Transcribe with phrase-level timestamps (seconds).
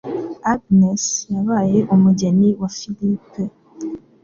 [0.53, 1.03] Agnes
[1.33, 3.41] Yabaye umugeni wa philipe